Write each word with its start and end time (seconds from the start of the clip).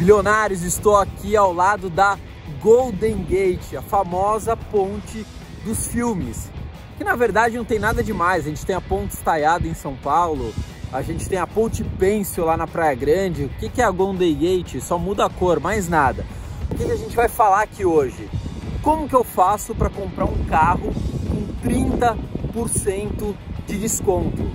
Bilionários, 0.00 0.62
estou 0.62 0.96
aqui 0.96 1.36
ao 1.36 1.52
lado 1.52 1.90
da 1.90 2.18
Golden 2.62 3.22
Gate, 3.22 3.74
a 3.74 3.82
famosa 3.82 4.56
ponte 4.56 5.26
dos 5.62 5.88
filmes. 5.88 6.48
Que 6.96 7.04
na 7.04 7.14
verdade 7.14 7.58
não 7.58 7.66
tem 7.66 7.78
nada 7.78 8.02
demais. 8.02 8.46
A 8.46 8.48
gente 8.48 8.64
tem 8.64 8.74
a 8.74 8.80
ponte 8.80 9.10
estaiada 9.10 9.68
em 9.68 9.74
São 9.74 9.94
Paulo, 9.94 10.54
a 10.90 11.02
gente 11.02 11.28
tem 11.28 11.38
a 11.38 11.46
ponte 11.46 11.84
Pêncil 11.84 12.46
lá 12.46 12.56
na 12.56 12.66
Praia 12.66 12.94
Grande. 12.94 13.44
O 13.44 13.48
que 13.50 13.78
é 13.78 13.84
a 13.84 13.90
Golden 13.90 14.34
Gate? 14.34 14.80
Só 14.80 14.96
muda 14.96 15.26
a 15.26 15.28
cor, 15.28 15.60
mais 15.60 15.86
nada. 15.86 16.24
O 16.70 16.76
que 16.76 16.90
a 16.90 16.96
gente 16.96 17.14
vai 17.14 17.28
falar 17.28 17.60
aqui 17.60 17.84
hoje? 17.84 18.26
Como 18.82 19.06
que 19.06 19.14
eu 19.14 19.22
faço 19.22 19.74
para 19.74 19.90
comprar 19.90 20.24
um 20.24 20.46
carro 20.46 20.94
com 21.28 21.68
30% 21.68 23.34
de 23.66 23.78
desconto? 23.78 24.50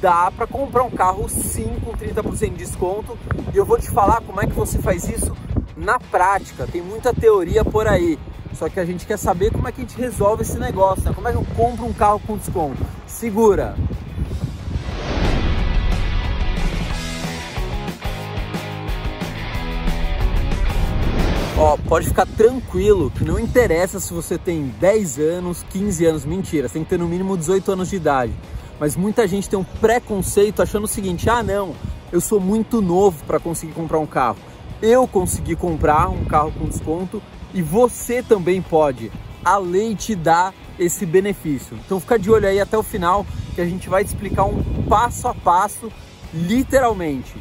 Dá 0.00 0.30
para 0.30 0.46
comprar 0.46 0.84
um 0.84 0.90
carro 0.90 1.28
sim 1.28 1.76
com 1.84 1.92
30% 1.92 2.50
de 2.50 2.56
desconto 2.56 3.18
e 3.52 3.56
eu 3.56 3.64
vou 3.64 3.78
te 3.78 3.90
falar 3.90 4.20
como 4.20 4.40
é 4.40 4.46
que 4.46 4.52
você 4.52 4.78
faz 4.78 5.08
isso 5.08 5.36
na 5.76 5.98
prática. 5.98 6.68
Tem 6.70 6.80
muita 6.80 7.12
teoria 7.12 7.64
por 7.64 7.88
aí. 7.88 8.16
Só 8.54 8.68
que 8.68 8.78
a 8.78 8.84
gente 8.84 9.04
quer 9.04 9.18
saber 9.18 9.50
como 9.50 9.66
é 9.66 9.72
que 9.72 9.80
a 9.80 9.84
gente 9.84 9.98
resolve 9.98 10.42
esse 10.42 10.56
negócio, 10.56 11.02
né? 11.02 11.12
Como 11.12 11.26
é 11.28 11.32
que 11.32 11.38
eu 11.38 11.46
compro 11.56 11.84
um 11.84 11.92
carro 11.92 12.20
com 12.24 12.36
desconto? 12.36 12.78
Segura! 13.08 13.74
Ó, 21.56 21.76
pode 21.88 22.06
ficar 22.06 22.24
tranquilo 22.24 23.10
que 23.10 23.24
não 23.24 23.36
interessa 23.36 23.98
se 23.98 24.12
você 24.12 24.38
tem 24.38 24.72
10 24.78 25.18
anos, 25.18 25.64
15 25.70 26.06
anos, 26.06 26.24
mentira, 26.24 26.68
você 26.68 26.74
tem 26.74 26.84
que 26.84 26.90
ter 26.90 26.98
no 26.98 27.08
mínimo 27.08 27.36
18 27.36 27.72
anos 27.72 27.90
de 27.90 27.96
idade. 27.96 28.32
Mas 28.78 28.96
muita 28.96 29.26
gente 29.26 29.48
tem 29.48 29.58
um 29.58 29.64
preconceito 29.64 30.62
achando 30.62 30.84
o 30.84 30.88
seguinte: 30.88 31.28
ah, 31.28 31.42
não, 31.42 31.74
eu 32.12 32.20
sou 32.20 32.40
muito 32.40 32.80
novo 32.80 33.24
para 33.24 33.40
conseguir 33.40 33.72
comprar 33.72 33.98
um 33.98 34.06
carro. 34.06 34.38
Eu 34.80 35.06
consegui 35.08 35.56
comprar 35.56 36.08
um 36.08 36.24
carro 36.24 36.52
com 36.52 36.66
desconto 36.66 37.20
e 37.52 37.62
você 37.62 38.22
também 38.22 38.62
pode. 38.62 39.10
A 39.44 39.56
lei 39.58 39.94
te 39.94 40.14
dá 40.14 40.52
esse 40.78 41.04
benefício. 41.04 41.76
Então 41.84 41.98
fica 41.98 42.18
de 42.18 42.30
olho 42.30 42.46
aí 42.46 42.60
até 42.60 42.78
o 42.78 42.82
final 42.82 43.26
que 43.54 43.60
a 43.60 43.66
gente 43.66 43.88
vai 43.88 44.04
te 44.04 44.08
explicar 44.08 44.44
um 44.44 44.62
passo 44.88 45.26
a 45.26 45.34
passo, 45.34 45.90
literalmente. 46.32 47.34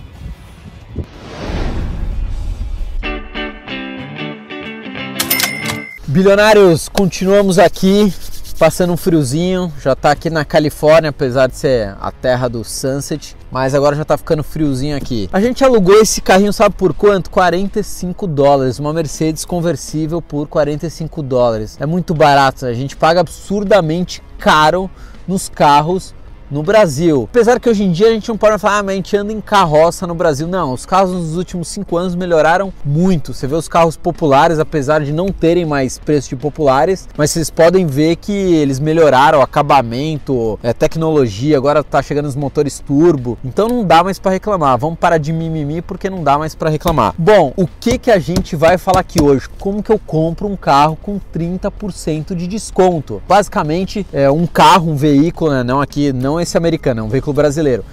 Bilionários, 6.07 6.89
continuamos 6.89 7.59
aqui 7.59 8.11
passando 8.57 8.91
um 8.91 8.97
friozinho, 8.97 9.71
já 9.79 9.95
tá 9.95 10.11
aqui 10.11 10.29
na 10.29 10.43
Califórnia, 10.43 11.11
apesar 11.11 11.47
de 11.47 11.55
ser 11.55 11.95
a 12.01 12.11
terra 12.11 12.47
do 12.47 12.63
sunset, 12.63 13.35
mas 13.51 13.75
agora 13.75 13.95
já 13.95 14.03
tá 14.03 14.17
ficando 14.17 14.43
friozinho 14.43 14.97
aqui. 14.97 15.29
A 15.31 15.39
gente 15.39 15.63
alugou 15.63 15.95
esse 15.95 16.21
carrinho, 16.21 16.51
sabe 16.51 16.75
por 16.75 16.93
quanto? 16.93 17.29
45 17.29 18.25
dólares, 18.25 18.79
uma 18.79 18.91
Mercedes 18.91 19.45
conversível 19.45 20.21
por 20.21 20.47
45 20.47 21.21
dólares. 21.21 21.77
É 21.79 21.85
muito 21.85 22.13
barato, 22.13 22.65
a 22.65 22.73
gente 22.73 22.95
paga 22.95 23.21
absurdamente 23.21 24.23
caro 24.39 24.89
nos 25.27 25.49
carros 25.49 26.15
no 26.49 26.63
Brasil. 26.63 27.27
Apesar 27.29 27.59
que 27.59 27.69
hoje 27.69 27.83
em 27.83 27.91
dia 27.91 28.07
a 28.07 28.11
gente 28.11 28.29
não 28.29 28.37
pode 28.37 28.57
falar, 28.57 28.79
ah, 28.79 28.83
mas 28.83 28.93
a 28.93 28.95
gente 28.95 29.15
anda 29.15 29.31
em 29.31 29.41
carroça 29.41 30.07
no 30.07 30.15
Brasil. 30.15 30.47
Não, 30.47 30.73
os 30.73 30.85
carros 30.85 31.11
nos 31.11 31.35
últimos 31.35 31.67
cinco 31.67 31.97
anos 31.97 32.15
melhoraram 32.15 32.73
muito. 32.83 33.33
Você 33.33 33.47
vê 33.47 33.55
os 33.55 33.67
carros 33.67 33.97
populares, 33.97 34.59
apesar 34.59 35.03
de 35.03 35.11
não 35.11 35.27
terem 35.29 35.65
mais 35.65 35.97
preço 35.97 36.29
de 36.29 36.35
populares, 36.35 37.07
mas 37.17 37.31
vocês 37.31 37.49
podem 37.49 37.85
ver 37.85 38.15
que 38.15 38.31
eles 38.31 38.79
melhoraram 38.79 39.41
acabamento, 39.41 40.59
é, 40.63 40.73
tecnologia, 40.73 41.57
agora 41.57 41.83
tá 41.83 42.01
chegando 42.01 42.25
os 42.25 42.35
motores 42.35 42.79
turbo. 42.79 43.37
Então 43.43 43.67
não 43.67 43.85
dá 43.85 44.03
mais 44.03 44.19
para 44.19 44.31
reclamar. 44.31 44.77
Vamos 44.77 44.99
parar 44.99 45.17
de 45.17 45.31
mimimi 45.31 45.81
porque 45.81 46.09
não 46.09 46.23
dá 46.23 46.37
mais 46.37 46.55
para 46.55 46.69
reclamar. 46.69 47.13
Bom, 47.17 47.53
o 47.55 47.67
que 47.67 47.97
que 47.97 48.11
a 48.11 48.19
gente 48.19 48.55
vai 48.55 48.77
falar 48.77 49.01
aqui 49.01 49.21
hoje? 49.21 49.47
Como 49.59 49.83
que 49.83 49.91
eu 49.91 49.99
compro 49.99 50.47
um 50.47 50.55
carro 50.55 50.97
com 51.01 51.19
30% 51.33 52.35
de 52.35 52.47
desconto? 52.47 53.21
Basicamente, 53.27 54.05
é 54.11 54.29
um 54.29 54.45
carro, 54.45 54.91
um 54.91 54.95
veículo, 54.95 55.51
né? 55.51 55.63
não 55.63 55.81
aqui, 55.81 56.13
não 56.13 56.36
esse 56.39 56.57
americano, 56.57 57.01
é 57.01 57.03
um 57.03 57.09
veículo 57.09 57.33
brasileiro. 57.33 57.83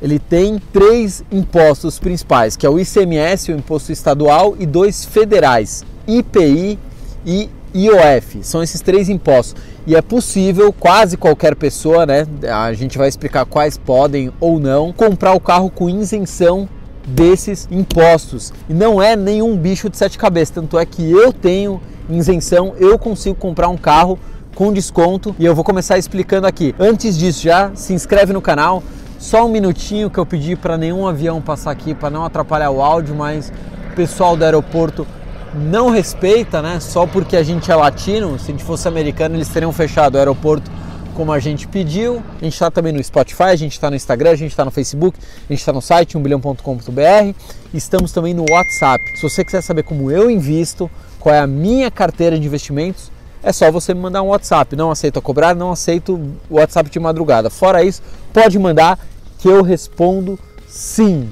Ele 0.00 0.18
tem 0.18 0.60
três 0.72 1.22
impostos 1.30 1.98
principais, 1.98 2.56
que 2.56 2.66
é 2.66 2.70
o 2.70 2.78
ICMS, 2.78 3.52
o 3.52 3.56
imposto 3.56 3.92
estadual, 3.92 4.56
e 4.58 4.66
dois 4.66 5.04
federais, 5.04 5.84
IPI 6.06 6.78
e 7.24 7.48
IOF. 7.74 8.42
São 8.42 8.62
esses 8.62 8.80
três 8.80 9.08
impostos. 9.08 9.54
E 9.86 9.96
é 9.96 10.02
possível, 10.02 10.72
quase 10.72 11.16
qualquer 11.16 11.54
pessoa, 11.54 12.04
né? 12.04 12.26
A 12.52 12.72
gente 12.72 12.98
vai 12.98 13.08
explicar 13.08 13.44
quais 13.44 13.76
podem 13.76 14.32
ou 14.40 14.58
não 14.60 14.92
comprar 14.92 15.34
o 15.34 15.40
carro 15.40 15.70
com 15.70 15.88
isenção 15.88 16.68
desses 17.06 17.68
impostos. 17.70 18.52
E 18.68 18.74
não 18.74 19.02
é 19.02 19.16
nenhum 19.16 19.56
bicho 19.56 19.88
de 19.88 19.96
sete 19.96 20.18
cabeças, 20.18 20.50
tanto 20.50 20.78
é 20.78 20.86
que 20.86 21.10
eu 21.10 21.32
tenho 21.32 21.80
isenção, 22.10 22.74
eu 22.78 22.98
consigo 22.98 23.34
comprar 23.34 23.68
um 23.68 23.76
carro 23.76 24.18
com 24.54 24.72
desconto 24.72 25.34
e 25.38 25.44
eu 25.44 25.54
vou 25.54 25.64
começar 25.64 25.98
explicando 25.98 26.46
aqui. 26.46 26.74
Antes 26.78 27.18
disso, 27.18 27.42
já 27.42 27.74
se 27.74 27.92
inscreve 27.92 28.32
no 28.32 28.40
canal. 28.40 28.82
Só 29.18 29.46
um 29.46 29.48
minutinho 29.48 30.10
que 30.10 30.18
eu 30.18 30.26
pedi 30.26 30.56
para 30.56 30.76
nenhum 30.76 31.06
avião 31.06 31.40
passar 31.40 31.70
aqui 31.70 31.94
para 31.94 32.10
não 32.10 32.24
atrapalhar 32.24 32.70
o 32.70 32.82
áudio, 32.82 33.14
mas 33.14 33.52
o 33.92 33.94
pessoal 33.94 34.36
do 34.36 34.44
aeroporto 34.44 35.06
não 35.54 35.90
respeita, 35.90 36.60
né? 36.60 36.80
Só 36.80 37.06
porque 37.06 37.36
a 37.36 37.42
gente 37.42 37.70
é 37.70 37.74
latino. 37.74 38.38
Se 38.38 38.50
a 38.50 38.52
gente 38.52 38.64
fosse 38.64 38.88
americano, 38.88 39.36
eles 39.36 39.48
teriam 39.48 39.72
fechado 39.72 40.16
o 40.16 40.18
aeroporto 40.18 40.70
como 41.14 41.32
a 41.32 41.38
gente 41.38 41.68
pediu. 41.68 42.22
A 42.40 42.44
gente 42.44 42.54
está 42.54 42.70
também 42.70 42.92
no 42.92 43.02
Spotify, 43.02 43.44
a 43.44 43.56
gente 43.56 43.72
está 43.72 43.90
no 43.90 43.96
Instagram, 43.96 44.30
a 44.30 44.36
gente 44.36 44.50
está 44.50 44.64
no 44.64 44.70
Facebook, 44.70 45.18
a 45.20 45.52
gente 45.52 45.60
está 45.60 45.72
no 45.72 45.82
site 45.82 46.16
1bilhão.com.br. 46.16 47.36
Estamos 47.72 48.12
também 48.12 48.34
no 48.34 48.44
WhatsApp. 48.50 49.04
Se 49.16 49.22
você 49.22 49.44
quiser 49.44 49.62
saber 49.62 49.82
como 49.82 50.10
eu 50.10 50.30
invisto, 50.30 50.90
qual 51.20 51.34
é 51.34 51.38
a 51.38 51.46
minha 51.46 51.90
carteira 51.90 52.38
de 52.38 52.46
investimentos, 52.46 53.10
é 53.42 53.52
só 53.52 53.70
você 53.70 53.92
me 53.92 54.00
mandar 54.00 54.22
um 54.22 54.28
WhatsApp. 54.28 54.76
Não 54.76 54.90
aceito 54.90 55.18
a 55.18 55.22
cobrar, 55.22 55.54
não 55.54 55.72
aceito 55.72 56.14
o 56.48 56.54
WhatsApp 56.56 56.90
de 56.90 57.00
madrugada. 57.00 57.50
Fora 57.50 57.82
isso, 57.82 58.02
pode 58.32 58.58
mandar 58.58 58.98
que 59.38 59.48
eu 59.48 59.62
respondo 59.62 60.38
sim. 60.68 61.28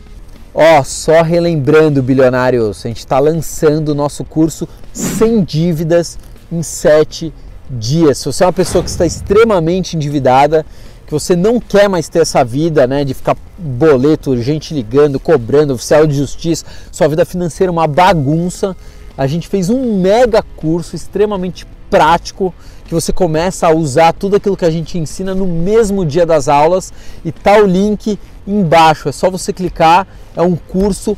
Ó, 0.52 0.80
oh, 0.80 0.84
só 0.84 1.22
relembrando, 1.22 2.02
bilionários, 2.02 2.84
a 2.84 2.88
gente 2.88 2.98
está 2.98 3.20
lançando 3.20 3.90
o 3.90 3.94
nosso 3.94 4.24
curso 4.24 4.68
sem 4.92 5.44
dívidas 5.44 6.18
em 6.50 6.62
7 6.62 7.32
dias. 7.70 8.18
Se 8.18 8.24
você 8.24 8.42
é 8.42 8.46
uma 8.46 8.52
pessoa 8.52 8.82
que 8.82 8.90
está 8.90 9.06
extremamente 9.06 9.94
endividada, 9.94 10.66
que 11.06 11.12
você 11.12 11.36
não 11.36 11.60
quer 11.60 11.88
mais 11.88 12.08
ter 12.08 12.20
essa 12.20 12.44
vida, 12.44 12.86
né, 12.86 13.04
de 13.04 13.14
ficar 13.14 13.36
boleto, 13.56 14.36
gente 14.42 14.74
ligando, 14.74 15.20
cobrando, 15.20 15.74
oficial 15.74 16.04
de 16.04 16.14
justiça, 16.14 16.64
sua 16.90 17.06
vida 17.06 17.24
financeira 17.24 17.70
é 17.70 17.72
uma 17.72 17.86
bagunça, 17.86 18.76
a 19.16 19.26
gente 19.28 19.46
fez 19.46 19.70
um 19.70 20.00
mega 20.00 20.42
curso 20.56 20.96
extremamente 20.96 21.64
prático 21.90 22.54
que 22.84 22.94
você 22.94 23.12
começa 23.12 23.66
a 23.66 23.74
usar 23.74 24.12
tudo 24.12 24.36
aquilo 24.36 24.56
que 24.56 24.64
a 24.64 24.70
gente 24.70 24.98
ensina 24.98 25.34
no 25.34 25.46
mesmo 25.46 26.04
dia 26.04 26.24
das 26.24 26.48
aulas 26.48 26.92
e 27.24 27.30
tá 27.30 27.56
o 27.58 27.66
link 27.66 28.18
embaixo. 28.46 29.08
É 29.08 29.12
só 29.12 29.30
você 29.30 29.52
clicar, 29.52 30.06
é 30.36 30.42
um 30.42 30.56
curso. 30.56 31.16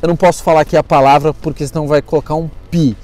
Eu 0.00 0.08
não 0.08 0.16
posso 0.16 0.42
falar 0.42 0.60
aqui 0.60 0.76
a 0.76 0.84
palavra 0.84 1.34
porque 1.34 1.66
senão 1.66 1.86
vai 1.86 2.00
colocar 2.00 2.34
um 2.34 2.48
pi, 2.70 2.96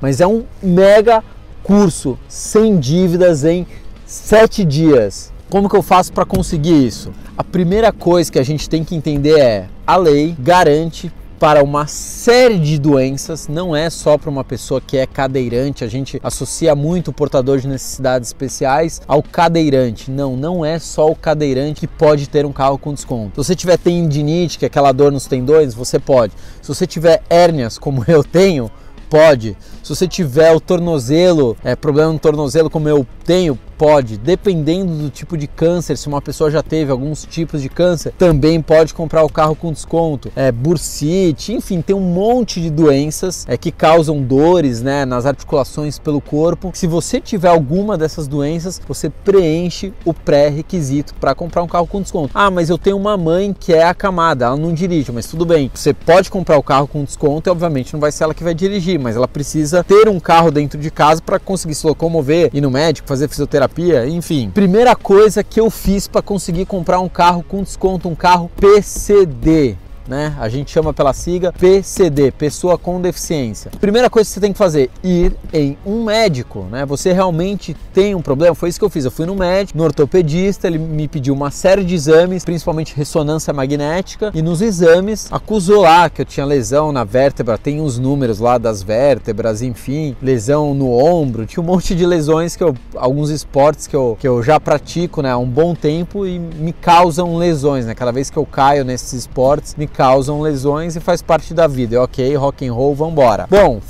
mas 0.00 0.20
é 0.20 0.26
um 0.26 0.44
mega 0.62 1.24
curso 1.62 2.18
sem 2.28 2.78
dívidas 2.78 3.44
em 3.44 3.66
sete 4.06 4.64
dias. 4.64 5.32
Como 5.48 5.68
que 5.68 5.76
eu 5.76 5.82
faço 5.82 6.12
para 6.12 6.24
conseguir 6.24 6.86
isso? 6.86 7.12
A 7.36 7.42
primeira 7.42 7.92
coisa 7.92 8.30
que 8.30 8.38
a 8.38 8.44
gente 8.44 8.68
tem 8.68 8.84
que 8.84 8.94
entender 8.94 9.38
é 9.40 9.68
a 9.84 9.96
lei 9.96 10.36
garante 10.38 11.12
para 11.40 11.64
uma 11.64 11.86
série 11.86 12.58
de 12.58 12.78
doenças, 12.78 13.48
não 13.48 13.74
é 13.74 13.88
só 13.88 14.18
para 14.18 14.28
uma 14.28 14.44
pessoa 14.44 14.78
que 14.78 14.98
é 14.98 15.06
cadeirante. 15.06 15.82
A 15.82 15.88
gente 15.88 16.20
associa 16.22 16.74
muito 16.76 17.08
o 17.08 17.14
portador 17.14 17.58
de 17.58 17.66
necessidades 17.66 18.28
especiais 18.28 19.00
ao 19.08 19.22
cadeirante. 19.22 20.10
Não, 20.10 20.36
não 20.36 20.62
é 20.62 20.78
só 20.78 21.10
o 21.10 21.16
cadeirante 21.16 21.80
que 21.80 21.86
pode 21.86 22.28
ter 22.28 22.44
um 22.44 22.52
carro 22.52 22.76
com 22.76 22.92
desconto. 22.92 23.42
Se 23.42 23.48
você 23.48 23.56
tiver 23.56 23.78
tendinite, 23.78 24.58
que 24.58 24.66
é 24.66 24.68
aquela 24.68 24.92
dor 24.92 25.10
nos 25.10 25.26
tendões, 25.26 25.72
você 25.72 25.98
pode. 25.98 26.34
Se 26.60 26.68
você 26.68 26.86
tiver 26.86 27.22
hérnias, 27.30 27.78
como 27.78 28.04
eu 28.06 28.22
tenho, 28.22 28.70
pode. 29.08 29.56
Se 29.82 29.88
você 29.88 30.06
tiver 30.06 30.52
o 30.52 30.60
tornozelo, 30.60 31.56
é, 31.64 31.74
problema 31.74 32.12
no 32.12 32.18
tornozelo 32.18 32.68
como 32.68 32.86
eu 32.86 33.06
tenho, 33.24 33.58
pode, 33.80 34.18
dependendo 34.18 34.94
do 34.94 35.08
tipo 35.08 35.38
de 35.38 35.46
câncer, 35.46 35.96
se 35.96 36.06
uma 36.06 36.20
pessoa 36.20 36.50
já 36.50 36.62
teve 36.62 36.92
alguns 36.92 37.24
tipos 37.24 37.62
de 37.62 37.70
câncer, 37.70 38.12
também 38.18 38.60
pode 38.60 38.92
comprar 38.92 39.24
o 39.24 39.28
carro 39.30 39.56
com 39.56 39.72
desconto. 39.72 40.30
É, 40.36 40.52
bursite, 40.52 41.54
enfim, 41.54 41.80
tem 41.80 41.96
um 41.96 42.00
monte 42.00 42.60
de 42.60 42.68
doenças 42.68 43.46
é, 43.48 43.56
que 43.56 43.72
causam 43.72 44.20
dores 44.20 44.82
né, 44.82 45.06
nas 45.06 45.24
articulações 45.24 45.98
pelo 45.98 46.20
corpo. 46.20 46.72
Se 46.74 46.86
você 46.86 47.22
tiver 47.22 47.48
alguma 47.48 47.96
dessas 47.96 48.28
doenças, 48.28 48.78
você 48.86 49.08
preenche 49.08 49.94
o 50.04 50.12
pré-requisito 50.12 51.14
para 51.14 51.34
comprar 51.34 51.62
um 51.62 51.66
carro 51.66 51.86
com 51.86 52.02
desconto. 52.02 52.32
Ah, 52.34 52.50
mas 52.50 52.68
eu 52.68 52.76
tenho 52.76 52.98
uma 52.98 53.16
mãe 53.16 53.56
que 53.58 53.72
é 53.72 53.84
acamada, 53.84 54.44
ela 54.44 54.58
não 54.58 54.74
dirige, 54.74 55.10
mas 55.10 55.24
tudo 55.26 55.46
bem. 55.46 55.70
Você 55.72 55.94
pode 55.94 56.30
comprar 56.30 56.58
o 56.58 56.62
carro 56.62 56.86
com 56.86 57.02
desconto 57.02 57.48
e 57.48 57.50
obviamente 57.50 57.94
não 57.94 58.00
vai 58.00 58.12
ser 58.12 58.24
ela 58.24 58.34
que 58.34 58.44
vai 58.44 58.52
dirigir, 58.52 59.00
mas 59.00 59.16
ela 59.16 59.26
precisa 59.26 59.82
ter 59.82 60.06
um 60.06 60.20
carro 60.20 60.50
dentro 60.50 60.78
de 60.78 60.90
casa 60.90 61.22
para 61.22 61.38
conseguir 61.38 61.74
se 61.74 61.86
locomover, 61.86 62.50
ir 62.52 62.60
no 62.60 62.70
médico, 62.70 63.08
fazer 63.08 63.26
fisioterapia 63.26 63.69
terapia, 63.70 64.06
enfim. 64.08 64.50
Primeira 64.50 64.94
coisa 64.94 65.42
que 65.42 65.60
eu 65.60 65.70
fiz 65.70 66.06
para 66.06 66.20
conseguir 66.20 66.66
comprar 66.66 67.00
um 67.00 67.08
carro 67.08 67.44
com 67.46 67.62
desconto, 67.62 68.08
um 68.08 68.14
carro 68.14 68.50
PCD. 68.60 69.76
Né? 70.10 70.34
A 70.40 70.48
gente 70.48 70.72
chama 70.72 70.92
pela 70.92 71.12
sigla 71.12 71.52
PCD, 71.52 72.32
pessoa 72.32 72.76
com 72.76 73.00
deficiência. 73.00 73.70
Primeira 73.80 74.10
coisa 74.10 74.28
que 74.28 74.34
você 74.34 74.40
tem 74.40 74.52
que 74.52 74.58
fazer, 74.58 74.90
ir 75.04 75.32
em 75.52 75.78
um 75.86 76.02
médico, 76.04 76.66
né? 76.68 76.84
Você 76.84 77.12
realmente 77.12 77.76
tem 77.94 78.14
um 78.16 78.20
problema? 78.20 78.54
Foi 78.56 78.68
isso 78.68 78.78
que 78.78 78.84
eu 78.84 78.90
fiz. 78.90 79.04
Eu 79.04 79.10
fui 79.12 79.24
no 79.24 79.36
médico, 79.36 79.78
no 79.78 79.84
ortopedista, 79.84 80.66
ele 80.66 80.78
me 80.78 81.06
pediu 81.06 81.32
uma 81.32 81.52
série 81.52 81.84
de 81.84 81.94
exames, 81.94 82.44
principalmente 82.44 82.94
ressonância 82.94 83.52
magnética, 83.52 84.32
e 84.34 84.42
nos 84.42 84.60
exames 84.60 85.28
acusou 85.30 85.82
lá 85.82 86.10
que 86.10 86.22
eu 86.22 86.26
tinha 86.26 86.44
lesão 86.44 86.90
na 86.90 87.04
vértebra, 87.04 87.56
tem 87.56 87.80
os 87.80 87.96
números 87.96 88.40
lá 88.40 88.58
das 88.58 88.82
vértebras, 88.82 89.62
enfim, 89.62 90.16
lesão 90.20 90.74
no 90.74 90.90
ombro, 90.90 91.46
tinha 91.46 91.62
um 91.62 91.66
monte 91.66 91.94
de 91.94 92.04
lesões 92.04 92.56
que 92.56 92.64
eu, 92.64 92.74
alguns 92.96 93.30
esportes 93.30 93.86
que 93.86 93.94
eu, 93.94 94.16
que 94.18 94.26
eu 94.26 94.42
já 94.42 94.58
pratico, 94.58 95.22
né, 95.22 95.30
há 95.30 95.38
um 95.38 95.46
bom 95.46 95.72
tempo 95.74 96.26
e 96.26 96.38
me 96.38 96.72
causam 96.72 97.36
lesões, 97.36 97.86
né? 97.86 97.94
Cada 97.94 98.10
vez 98.10 98.28
que 98.28 98.36
eu 98.36 98.46
caio 98.46 98.84
nesses 98.84 99.12
esportes, 99.12 99.76
me 99.76 99.86
causam 100.00 100.40
lesões 100.40 100.96
e 100.96 101.00
faz 101.00 101.20
parte 101.20 101.52
da 101.52 101.66
vida. 101.66 101.96
Eu, 101.96 102.04
ok, 102.04 102.34
rock 102.34 102.66
and 102.66 102.72
roll, 102.72 102.94
vambora. 102.94 103.46
Bom, 103.50 103.80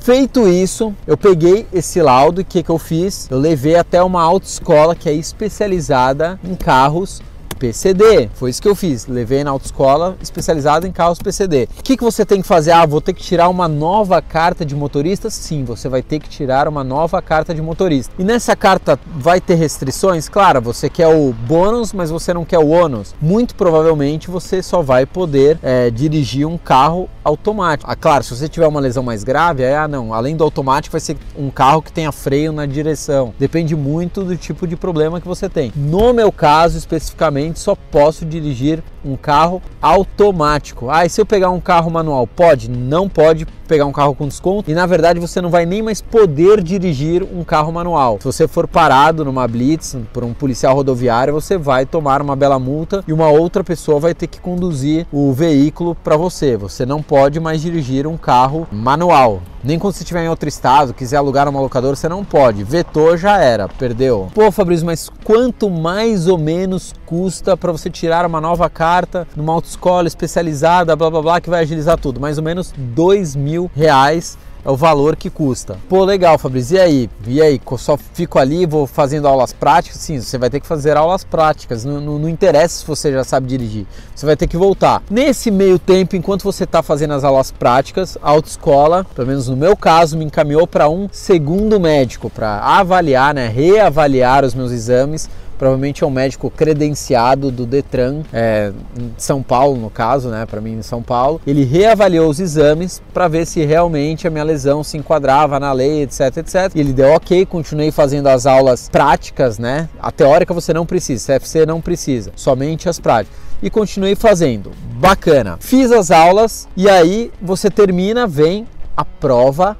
Feito 0.00 0.48
isso, 0.48 0.94
eu 1.06 1.14
peguei 1.14 1.66
esse 1.70 2.00
laudo 2.00 2.40
e 2.40 2.42
o 2.42 2.44
que, 2.44 2.62
que 2.62 2.70
eu 2.70 2.78
fiz? 2.78 3.28
Eu 3.30 3.38
levei 3.38 3.76
até 3.76 4.02
uma 4.02 4.22
autoescola 4.22 4.96
que 4.96 5.10
é 5.10 5.12
especializada 5.12 6.40
em 6.42 6.54
carros 6.54 7.20
PCD. 7.60 8.30
Foi 8.34 8.48
isso 8.48 8.62
que 8.62 8.68
eu 8.68 8.74
fiz. 8.74 9.06
Levei 9.06 9.44
na 9.44 9.50
autoescola 9.50 10.16
especializada 10.22 10.88
em 10.88 10.92
carros 10.92 11.18
PCD. 11.18 11.68
O 11.78 11.82
que, 11.82 11.96
que 11.96 12.02
você 12.02 12.24
tem 12.24 12.40
que 12.40 12.48
fazer? 12.48 12.72
Ah, 12.72 12.86
vou 12.86 13.02
ter 13.02 13.12
que 13.12 13.22
tirar 13.22 13.50
uma 13.50 13.68
nova 13.68 14.22
carta 14.22 14.64
de 14.64 14.74
motorista? 14.74 15.28
Sim, 15.28 15.62
você 15.62 15.88
vai 15.88 16.02
ter 16.02 16.18
que 16.18 16.28
tirar 16.28 16.66
uma 16.66 16.82
nova 16.82 17.20
carta 17.20 17.54
de 17.54 17.60
motorista. 17.60 18.12
E 18.18 18.24
nessa 18.24 18.56
carta 18.56 18.98
vai 19.14 19.40
ter 19.40 19.56
restrições? 19.56 20.28
Claro, 20.28 20.62
você 20.62 20.88
quer 20.88 21.08
o 21.08 21.32
bônus, 21.32 21.92
mas 21.92 22.10
você 22.10 22.32
não 22.32 22.44
quer 22.44 22.58
o 22.58 22.68
ônus. 22.68 23.14
Muito 23.20 23.54
provavelmente 23.54 24.30
você 24.30 24.62
só 24.62 24.80
vai 24.80 25.04
poder 25.04 25.58
é, 25.62 25.90
dirigir 25.90 26.46
um 26.46 26.56
carro 26.56 27.08
automático. 27.22 27.90
Ah, 27.90 27.96
claro, 27.96 28.24
se 28.24 28.34
você 28.34 28.48
tiver 28.48 28.66
uma 28.66 28.80
lesão 28.80 29.02
mais 29.02 29.22
grave, 29.22 29.62
é, 29.62 29.76
ah, 29.76 29.86
não, 29.86 30.14
além 30.14 30.34
do 30.34 30.42
automático 30.42 30.92
vai 30.92 31.00
ser 31.00 31.16
um 31.36 31.50
carro 31.50 31.82
que 31.82 31.92
tenha 31.92 32.10
freio 32.10 32.52
na 32.52 32.64
direção. 32.64 33.34
Depende 33.38 33.76
muito 33.76 34.24
do 34.24 34.36
tipo 34.36 34.66
de 34.66 34.76
problema 34.76 35.20
que 35.20 35.28
você 35.28 35.48
tem. 35.48 35.72
No 35.76 36.14
meu 36.14 36.32
caso, 36.32 36.78
especificamente, 36.78 37.49
só 37.58 37.74
posso 37.74 38.24
dirigir 38.24 38.82
um 39.04 39.16
carro 39.16 39.62
automático. 39.80 40.90
Ah, 40.90 41.06
e 41.06 41.10
se 41.10 41.20
eu 41.20 41.26
pegar 41.26 41.50
um 41.50 41.60
carro 41.60 41.90
manual, 41.90 42.26
pode? 42.26 42.70
Não 42.70 43.08
pode 43.08 43.46
pegar 43.70 43.86
um 43.86 43.92
carro 43.92 44.16
com 44.16 44.26
desconto 44.26 44.68
e 44.68 44.74
na 44.74 44.84
verdade 44.84 45.20
você 45.20 45.40
não 45.40 45.48
vai 45.48 45.64
nem 45.64 45.80
mais 45.80 46.02
poder 46.02 46.60
dirigir 46.60 47.22
um 47.22 47.44
carro 47.44 47.70
manual. 47.70 48.18
Se 48.18 48.24
você 48.24 48.48
for 48.48 48.66
parado 48.66 49.24
numa 49.24 49.46
blitz 49.46 49.96
por 50.12 50.24
um 50.24 50.34
policial 50.34 50.74
rodoviário, 50.74 51.32
você 51.32 51.56
vai 51.56 51.86
tomar 51.86 52.20
uma 52.20 52.34
bela 52.34 52.58
multa 52.58 53.04
e 53.06 53.12
uma 53.12 53.28
outra 53.28 53.62
pessoa 53.62 54.00
vai 54.00 54.12
ter 54.12 54.26
que 54.26 54.40
conduzir 54.40 55.06
o 55.12 55.32
veículo 55.32 55.94
para 55.94 56.16
você. 56.16 56.56
Você 56.56 56.84
não 56.84 57.00
pode 57.00 57.38
mais 57.38 57.62
dirigir 57.62 58.08
um 58.08 58.16
carro 58.16 58.66
manual. 58.72 59.40
Nem 59.62 59.78
quando 59.78 59.92
você 59.92 60.02
estiver 60.02 60.24
em 60.24 60.28
outro 60.28 60.48
estado, 60.48 60.94
quiser 60.94 61.18
alugar 61.18 61.46
uma 61.46 61.60
locadora, 61.60 61.94
você 61.94 62.08
não 62.08 62.24
pode. 62.24 62.64
Vetou, 62.64 63.14
já 63.16 63.38
era, 63.38 63.68
perdeu. 63.68 64.28
Pô, 64.34 64.50
Fabrício, 64.50 64.86
mas 64.86 65.10
quanto 65.22 65.68
mais 65.68 66.26
ou 66.26 66.38
menos 66.38 66.94
custa 67.04 67.56
para 67.58 67.70
você 67.70 67.90
tirar 67.90 68.24
uma 68.24 68.40
nova 68.40 68.70
carta 68.90 69.28
numa 69.36 69.52
autoescola 69.52 70.08
especializada, 70.08 70.96
blá 70.96 71.08
blá 71.08 71.22
blá, 71.22 71.40
que 71.40 71.48
vai 71.48 71.62
agilizar 71.62 71.96
tudo? 71.96 72.18
Mais 72.18 72.38
ou 72.38 72.44
menos 72.44 72.74
dois 72.76 73.36
mil 73.36 73.70
reais 73.72 74.36
é 74.64 74.68
o 74.68 74.76
valor 74.76 75.14
que 75.16 75.30
custa. 75.30 75.78
Pô, 75.88 76.04
legal, 76.04 76.36
Fabrício, 76.36 76.76
e 76.76 76.80
aí? 76.80 77.10
E 77.26 77.40
aí, 77.40 77.60
só 77.78 77.96
fico 77.96 78.38
ali, 78.38 78.66
vou 78.66 78.86
fazendo 78.86 79.26
aulas 79.28 79.52
práticas? 79.52 80.00
Sim, 80.00 80.20
você 80.20 80.36
vai 80.36 80.50
ter 80.50 80.60
que 80.60 80.66
fazer 80.66 80.96
aulas 80.96 81.22
práticas, 81.24 81.84
não, 81.84 82.00
não, 82.00 82.18
não 82.18 82.28
interessa 82.28 82.80
se 82.80 82.86
você 82.86 83.12
já 83.12 83.24
sabe 83.24 83.46
dirigir, 83.46 83.86
você 84.14 84.26
vai 84.26 84.36
ter 84.36 84.48
que 84.48 84.56
voltar. 84.56 85.02
Nesse 85.08 85.50
meio 85.50 85.78
tempo, 85.78 86.16
enquanto 86.16 86.42
você 86.42 86.64
está 86.64 86.82
fazendo 86.82 87.14
as 87.14 87.24
aulas 87.24 87.50
práticas, 87.52 88.18
a 88.20 88.28
autoescola, 88.30 89.06
pelo 89.14 89.28
menos 89.28 89.48
no 89.48 89.56
meu 89.56 89.76
caso, 89.76 90.18
me 90.18 90.24
encaminhou 90.24 90.66
para 90.66 90.88
um 90.88 91.08
segundo 91.10 91.78
médico, 91.80 92.28
para 92.28 92.58
avaliar, 92.58 93.32
né, 93.32 93.46
reavaliar 93.48 94.44
os 94.44 94.54
meus 94.54 94.72
exames, 94.72 95.30
provavelmente 95.60 96.02
é 96.02 96.06
um 96.06 96.10
médico 96.10 96.48
credenciado 96.48 97.50
do 97.50 97.66
Detran, 97.66 98.22
é, 98.32 98.72
em 98.98 99.12
São 99.18 99.42
Paulo 99.42 99.76
no 99.76 99.90
caso, 99.90 100.30
né, 100.30 100.46
para 100.46 100.58
mim 100.58 100.78
em 100.78 100.82
São 100.82 101.02
Paulo. 101.02 101.38
Ele 101.46 101.64
reavaliou 101.64 102.30
os 102.30 102.40
exames 102.40 103.02
para 103.12 103.28
ver 103.28 103.46
se 103.46 103.62
realmente 103.62 104.26
a 104.26 104.30
minha 104.30 104.42
lesão 104.42 104.82
se 104.82 104.96
enquadrava 104.96 105.60
na 105.60 105.70
lei, 105.70 106.00
etc, 106.00 106.38
etc. 106.38 106.72
E 106.74 106.80
ele 106.80 106.94
deu 106.94 107.10
ok, 107.10 107.44
continuei 107.44 107.90
fazendo 107.90 108.28
as 108.28 108.46
aulas 108.46 108.88
práticas, 108.88 109.58
né? 109.58 109.86
A 110.00 110.10
teórica 110.10 110.54
você 110.54 110.72
não 110.72 110.86
precisa, 110.86 111.34
CFC 111.34 111.66
não 111.66 111.78
precisa, 111.78 112.32
somente 112.34 112.88
as 112.88 112.98
práticas. 112.98 113.38
E 113.62 113.68
continuei 113.68 114.14
fazendo. 114.14 114.72
Bacana. 114.94 115.58
Fiz 115.60 115.92
as 115.92 116.10
aulas 116.10 116.66
e 116.74 116.88
aí 116.88 117.30
você 117.38 117.68
termina, 117.68 118.26
vem 118.26 118.66
a 118.96 119.04
prova 119.04 119.76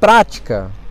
prática. 0.00 0.81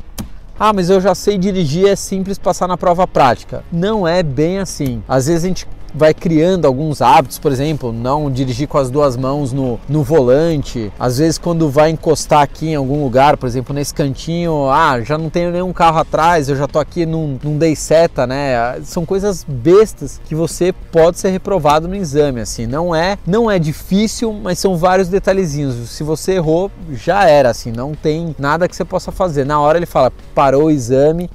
Ah, 0.64 0.72
mas 0.72 0.92
eu 0.92 1.02
já 1.02 1.16
sei 1.16 1.40
dirigir, 1.40 1.88
é 1.88 1.96
simples 1.96 2.38
passar 2.38 2.68
na 2.68 2.78
prova 2.78 3.08
prática. 3.08 3.64
Não 3.72 4.08
é 4.08 4.22
bem 4.22 4.60
assim. 4.60 5.02
Às 5.08 5.26
vezes 5.26 5.44
a 5.44 5.48
gente 5.48 5.68
vai 5.94 6.14
criando 6.14 6.66
alguns 6.66 7.02
hábitos, 7.02 7.40
por 7.40 7.52
exemplo, 7.52 7.92
não 7.92 8.32
dirigir 8.32 8.68
com 8.68 8.78
as 8.78 8.90
duas 8.90 9.16
mãos 9.18 9.52
no, 9.52 9.80
no 9.88 10.04
volante. 10.04 10.92
Às 11.00 11.18
vezes, 11.18 11.38
quando 11.38 11.70
vai 11.70 11.90
encostar 11.90 12.42
aqui 12.42 12.70
em 12.70 12.76
algum 12.76 13.04
lugar, 13.04 13.38
por 13.38 13.48
exemplo, 13.48 13.74
nesse 13.74 13.94
cantinho, 13.94 14.70
ah, 14.70 15.02
já 15.02 15.18
não 15.18 15.30
tenho 15.30 15.52
nenhum 15.52 15.74
carro 15.74 16.00
atrás, 16.00 16.50
eu 16.50 16.56
já 16.56 16.68
tô 16.68 16.80
aqui 16.80 17.06
num, 17.06 17.38
num 17.44 17.58
dei 17.58 17.76
seta, 17.76 18.26
né? 18.26 18.80
São 18.84 19.06
coisas 19.06 19.46
bestas 19.48 20.22
que 20.26 20.36
você 20.36 20.74
pode 20.92 21.20
ser 21.20 21.30
reprovado 21.30 21.88
no 21.88 21.96
exame, 21.96 22.42
assim. 22.42 22.66
Não 22.66 22.96
é, 22.96 23.18
não 23.26 23.50
é 23.50 23.60
difícil, 23.60 24.34
mas 24.34 24.60
são 24.60 24.78
vários 24.78 25.08
detalhezinhos. 25.08 25.90
Se 25.90 26.04
você 26.04 26.34
errou, 26.34 26.72
já 26.92 27.26
era, 27.26 27.50
assim. 27.50 27.72
Não 27.72 27.94
tem 27.94 28.36
nada 28.40 28.68
que 28.68 28.76
você 28.76 28.86
possa 28.86 29.12
fazer. 29.12 29.46
Na 29.46 29.60
hora 29.60 29.78
ele 29.78 29.86
fala, 29.86 30.12
parou 30.34 30.66
o 30.66 30.72
exame, 30.72 31.30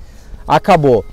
acabou. 0.46 1.04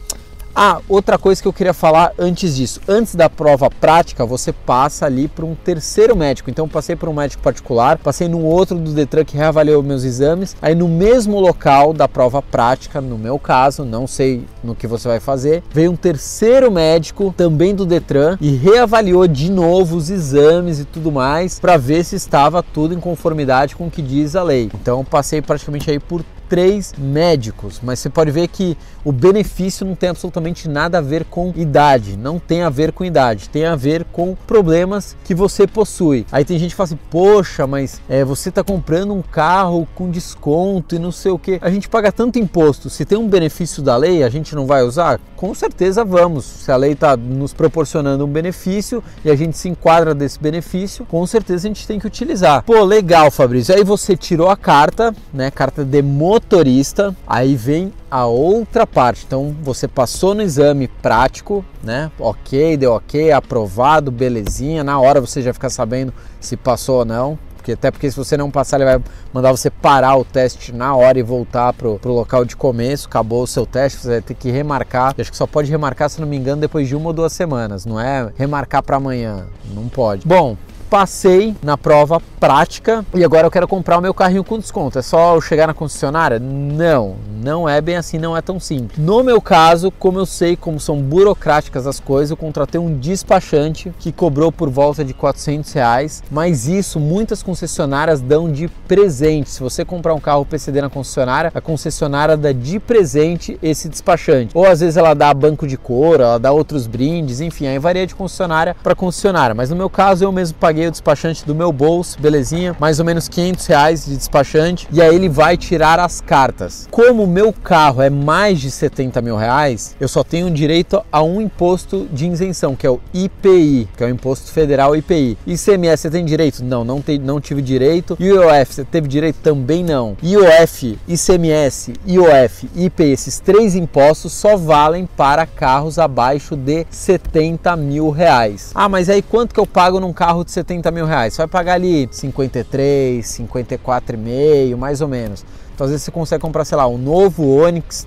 Ah, 0.55 0.79
outra 0.87 1.17
coisa 1.17 1.41
que 1.41 1.47
eu 1.47 1.53
queria 1.53 1.73
falar 1.73 2.11
antes 2.17 2.55
disso. 2.55 2.79
Antes 2.87 3.15
da 3.15 3.27
prova 3.27 3.71
prática, 3.71 4.23
você 4.23 4.53
passa 4.53 5.07
ali 5.07 5.27
para 5.27 5.43
um 5.43 5.55
terceiro 5.55 6.15
médico. 6.15 6.49
Então, 6.49 6.67
passei 6.67 6.95
por 6.95 7.09
um 7.09 7.13
médico 7.13 7.41
particular, 7.41 7.97
passei 7.97 8.27
no 8.27 8.43
outro 8.43 8.77
do 8.77 8.91
Detran 8.91 9.25
que 9.25 9.35
reavaliou 9.35 9.81
meus 9.81 10.03
exames. 10.03 10.55
Aí, 10.61 10.75
no 10.75 10.87
mesmo 10.87 11.39
local 11.39 11.91
da 11.91 12.07
prova 12.07 12.39
prática, 12.39 13.01
no 13.01 13.17
meu 13.17 13.39
caso, 13.39 13.83
não 13.83 14.05
sei 14.05 14.45
no 14.63 14.75
que 14.75 14.85
você 14.85 15.07
vai 15.07 15.19
fazer, 15.19 15.63
veio 15.71 15.91
um 15.91 15.95
terceiro 15.95 16.71
médico, 16.71 17.33
também 17.35 17.73
do 17.73 17.83
Detran, 17.83 18.37
e 18.39 18.55
reavaliou 18.55 19.27
de 19.27 19.51
novo 19.51 19.95
os 19.95 20.11
exames 20.11 20.79
e 20.79 20.85
tudo 20.85 21.11
mais, 21.11 21.59
para 21.59 21.77
ver 21.77 22.03
se 22.03 22.15
estava 22.15 22.61
tudo 22.61 22.93
em 22.93 22.99
conformidade 22.99 23.75
com 23.75 23.87
o 23.87 23.91
que 23.91 24.03
diz 24.03 24.35
a 24.35 24.43
lei. 24.43 24.69
Então, 24.75 25.03
passei 25.03 25.41
praticamente 25.41 25.89
aí 25.89 25.99
por 25.99 26.23
três 26.53 26.93
médicos, 26.95 27.79
mas 27.81 27.97
você 27.97 28.11
pode 28.11 28.29
ver 28.29 28.47
que 28.47 28.77
o 29.03 29.11
benefício 29.11 29.83
não 29.83 29.95
tem 29.95 30.09
absolutamente 30.09 30.69
nada 30.69 30.99
a 30.99 31.01
ver 31.01 31.25
com 31.25 31.51
idade, 31.55 32.15
não 32.15 32.37
tem 32.37 32.61
a 32.61 32.69
ver 32.69 32.91
com 32.91 33.03
idade, 33.03 33.49
tem 33.49 33.65
a 33.65 33.75
ver 33.75 34.05
com 34.11 34.37
problemas 34.45 35.17
que 35.25 35.33
você 35.33 35.65
possui. 35.65 36.27
Aí 36.31 36.45
tem 36.45 36.59
gente 36.59 36.69
que 36.69 36.75
fala 36.75 36.85
assim: 36.85 36.99
Poxa, 37.09 37.65
mas 37.65 37.99
é, 38.07 38.23
você 38.23 38.49
está 38.49 38.63
comprando 38.63 39.15
um 39.15 39.23
carro 39.23 39.87
com 39.95 40.11
desconto 40.11 40.93
e 40.93 40.99
não 40.99 41.11
sei 41.11 41.31
o 41.31 41.39
que. 41.39 41.57
A 41.59 41.71
gente 41.71 41.89
paga 41.89 42.11
tanto 42.11 42.37
imposto, 42.37 42.87
se 42.87 43.03
tem 43.03 43.17
um 43.17 43.27
benefício 43.27 43.81
da 43.81 43.97
lei, 43.97 44.21
a 44.21 44.29
gente 44.29 44.53
não 44.53 44.67
vai 44.67 44.83
usar? 44.83 45.19
Com 45.35 45.55
certeza 45.55 46.05
vamos. 46.05 46.45
Se 46.45 46.71
a 46.71 46.75
lei 46.75 46.91
está 46.91 47.17
nos 47.17 47.51
proporcionando 47.51 48.23
um 48.25 48.31
benefício 48.31 49.03
e 49.25 49.31
a 49.31 49.35
gente 49.35 49.57
se 49.57 49.69
enquadra 49.69 50.13
desse 50.13 50.39
benefício, 50.39 51.03
com 51.03 51.25
certeza 51.25 51.67
a 51.67 51.69
gente 51.69 51.87
tem 51.87 51.99
que 51.99 52.05
utilizar. 52.05 52.63
Pô, 52.63 52.83
legal, 52.83 53.31
Fabrício. 53.31 53.73
Aí 53.73 53.83
você 53.83 54.15
tirou 54.15 54.49
a 54.51 54.55
carta, 54.55 55.15
né? 55.33 55.49
Carta 55.49 55.83
de 55.83 56.01
moto 56.03 56.42
motorista, 56.43 57.15
aí 57.25 57.55
vem 57.55 57.93
a 58.11 58.25
outra 58.25 58.85
parte. 58.85 59.23
Então 59.25 59.55
você 59.61 59.87
passou 59.87 60.35
no 60.35 60.41
exame 60.41 60.87
prático, 60.87 61.65
né? 61.83 62.11
Ok, 62.19 62.77
deu 62.77 62.93
ok, 62.93 63.31
aprovado, 63.31 64.11
belezinha. 64.11 64.83
Na 64.83 64.99
hora 64.99 65.19
você 65.19 65.41
já 65.41 65.53
fica 65.53 65.69
sabendo 65.69 66.13
se 66.39 66.55
passou 66.55 66.99
ou 66.99 67.05
não. 67.05 67.39
Porque, 67.55 67.71
até 67.71 67.89
porque 67.89 68.11
se 68.11 68.17
você 68.17 68.35
não 68.35 68.51
passar, 68.51 68.75
ele 68.75 68.83
vai 68.83 69.01
mandar 69.31 69.51
você 69.51 69.69
parar 69.69 70.17
o 70.17 70.25
teste 70.25 70.73
na 70.73 70.93
hora 70.93 71.17
e 71.17 71.23
voltar 71.23 71.71
pro, 71.71 71.97
pro 71.97 72.11
local 72.11 72.43
de 72.43 72.57
começo. 72.57 73.07
Acabou 73.07 73.43
o 73.43 73.47
seu 73.47 73.65
teste, 73.65 73.99
você 73.99 74.09
vai 74.09 74.21
ter 74.21 74.33
que 74.33 74.51
remarcar. 74.51 75.15
Eu 75.17 75.21
acho 75.21 75.31
que 75.31 75.37
só 75.37 75.47
pode 75.47 75.71
remarcar, 75.71 76.09
se 76.09 76.19
não 76.19 76.27
me 76.27 76.35
engano, 76.35 76.59
depois 76.59 76.89
de 76.89 76.95
uma 76.95 77.07
ou 77.07 77.13
duas 77.13 77.31
semanas. 77.31 77.85
Não 77.85 77.97
é 77.97 78.29
remarcar 78.35 78.83
para 78.83 78.97
amanhã. 78.97 79.45
Não 79.73 79.87
pode. 79.87 80.27
Bom, 80.27 80.57
passei 80.93 81.55
na 81.63 81.75
prova 81.75 82.21
prática 82.39 83.03
e 83.15 83.23
agora 83.23 83.47
eu 83.47 83.51
quero 83.51 83.67
comprar 83.67 83.97
o 83.97 84.01
meu 84.01 84.13
carrinho 84.13 84.43
com 84.43 84.59
desconto. 84.59 84.99
É 84.99 85.01
só 85.01 85.33
eu 85.33 85.41
chegar 85.41 85.65
na 85.65 85.73
concessionária? 85.73 86.37
Não, 86.37 87.15
não 87.41 87.67
é 87.67 87.81
bem 87.81 87.95
assim, 87.95 88.19
não 88.19 88.37
é 88.37 88.41
tão 88.43 88.59
simples. 88.59 88.99
No 88.99 89.23
meu 89.23 89.41
caso, 89.41 89.89
como 89.89 90.19
eu 90.19 90.25
sei 90.27 90.55
como 90.55 90.79
são 90.79 91.01
burocráticas 91.01 91.87
as 91.87 91.99
coisas, 91.99 92.29
eu 92.29 92.37
contratei 92.37 92.79
um 92.79 92.95
despachante 92.95 93.91
que 93.97 94.11
cobrou 94.11 94.51
por 94.51 94.69
volta 94.69 95.03
de 95.03 95.15
400 95.15 95.73
reais, 95.73 96.23
mas 96.29 96.67
isso 96.67 96.99
muitas 96.99 97.41
concessionárias 97.41 98.21
dão 98.21 98.51
de 98.51 98.67
presente. 98.87 99.49
Se 99.49 99.61
você 99.61 99.83
comprar 99.83 100.13
um 100.13 100.19
carro 100.19 100.45
PCD 100.45 100.79
na 100.79 100.91
concessionária, 100.91 101.51
a 101.55 101.61
concessionária 101.61 102.37
dá 102.37 102.51
de 102.51 102.79
presente 102.79 103.57
esse 103.63 103.89
despachante. 103.89 104.51
Ou 104.53 104.67
às 104.67 104.81
vezes 104.81 104.95
ela 104.95 105.15
dá 105.15 105.33
banco 105.33 105.65
de 105.65 105.75
couro, 105.75 106.21
ela 106.21 106.37
dá 106.37 106.51
outros 106.51 106.85
brindes, 106.85 107.41
enfim, 107.41 107.65
aí 107.65 107.79
varia 107.79 108.05
de 108.05 108.13
concessionária 108.13 108.75
para 108.83 108.93
concessionária. 108.93 109.55
Mas 109.55 109.71
no 109.71 109.75
meu 109.75 109.89
caso, 109.89 110.23
eu 110.23 110.31
mesmo 110.31 110.57
paguei 110.59 110.82
paguei 110.83 110.87
o 110.87 110.91
despachante 110.91 111.45
do 111.45 111.55
meu 111.55 111.71
bolso, 111.71 112.19
belezinha, 112.19 112.75
mais 112.79 112.99
ou 112.99 113.05
menos 113.05 113.27
500 113.27 113.65
reais 113.67 114.05
de 114.05 114.17
despachante, 114.17 114.87
e 114.91 115.01
aí 115.01 115.15
ele 115.15 115.29
vai 115.29 115.55
tirar 115.55 115.99
as 115.99 116.19
cartas. 116.19 116.87
Como 116.91 117.23
o 117.23 117.27
meu 117.27 117.53
carro 117.53 118.01
é 118.01 118.09
mais 118.09 118.59
de 118.59 118.69
70 118.69 119.21
mil 119.21 119.35
reais, 119.35 119.95
eu 119.99 120.07
só 120.07 120.23
tenho 120.23 120.49
direito 120.51 121.01
a 121.11 121.23
um 121.23 121.41
imposto 121.41 122.07
de 122.11 122.27
isenção, 122.27 122.75
que 122.75 122.85
é 122.85 122.89
o 122.89 122.99
IPI, 123.13 123.87
que 123.95 124.03
é 124.03 124.07
o 124.07 124.09
Imposto 124.09 124.51
Federal 124.51 124.95
IPI. 124.95 125.37
ICMS 125.45 126.01
você 126.01 126.09
tem 126.09 126.25
direito? 126.25 126.63
Não, 126.63 126.83
não, 126.83 127.01
tem, 127.01 127.17
não 127.17 127.39
tive 127.39 127.61
direito. 127.61 128.17
IOF 128.19 128.73
você 128.73 128.83
teve 128.83 129.07
direito? 129.07 129.37
Também 129.41 129.83
não. 129.83 130.17
IOF, 130.21 130.97
ICMS, 131.07 131.93
IOF, 132.05 132.69
IPI, 132.75 133.11
esses 133.11 133.39
três 133.39 133.75
impostos 133.75 134.33
só 134.33 134.57
valem 134.57 135.05
para 135.05 135.45
carros 135.45 135.97
abaixo 135.97 136.55
de 136.55 136.85
70 136.89 137.75
mil 137.77 138.09
reais. 138.09 138.71
Ah, 138.75 138.89
mas 138.89 139.09
aí 139.09 139.21
quanto 139.21 139.53
que 139.53 139.59
eu 139.59 139.67
pago 139.67 139.99
num 139.99 140.13
carro 140.13 140.43
de 140.43 140.51
70 140.51 140.72
mil 140.91 141.05
reais? 141.05 141.33
Você 141.33 141.37
vai 141.37 141.47
pagar 141.47 141.73
ali 141.73 142.07
53, 142.11 143.25
54,5, 143.25 144.75
mais 144.77 145.01
ou 145.01 145.07
menos. 145.07 145.45
Então 145.73 145.85
às 145.85 145.91
vezes 145.91 146.05
você 146.05 146.11
consegue 146.11 146.41
comprar, 146.41 146.65
sei 146.65 146.77
lá, 146.77 146.87
um 146.87 146.97
novo 146.97 147.47
Onix 147.47 148.05